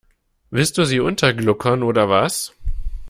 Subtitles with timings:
[0.49, 2.53] Willst du sie untergluckern oder was?